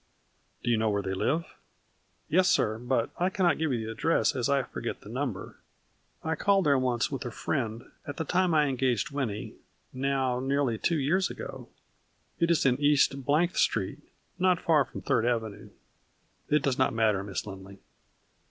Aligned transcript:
"Do 0.63 0.71
you 0.71 0.77
know 0.77 0.89
where 0.89 1.03
they 1.03 1.13
live?" 1.13 1.45
"Yes, 2.27 2.49
sir; 2.49 2.79
but 2.79 3.11
I 3.19 3.29
cannot 3.29 3.59
give 3.59 3.71
you 3.71 3.85
the 3.85 3.91
address, 3.91 4.35
as 4.35 4.49
I 4.49 4.63
forget 4.63 5.01
the 5.01 5.09
number. 5.09 5.57
I 6.23 6.33
called 6.33 6.65
there 6.65 6.79
once 6.79 7.11
with 7.11 7.23
a 7.23 7.29
friend, 7.29 7.83
at 8.07 8.17
the 8.17 8.23
time 8.25 8.51
I 8.55 8.65
engaged 8.65 9.11
Winnie, 9.11 9.53
now 9.93 10.39
nearly 10.39 10.79
two 10.79 10.97
years 10.97 11.29
ago. 11.29 11.69
It 12.39 12.49
is 12.49 12.65
in 12.65 12.79
East— 12.79 13.13
th 13.27 13.55
Street 13.57 13.99
not 14.39 14.59
far 14.59 14.85
from 14.85 15.01
Third 15.01 15.23
Avenue."" 15.23 15.69
It 16.49 16.63
does 16.63 16.79
not 16.79 16.95
matter, 16.95 17.23
Miss 17.23 17.45
Lindley." 17.45 17.77